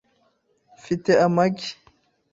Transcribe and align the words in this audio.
Mfite 0.79 1.11
amagi. 1.25 1.71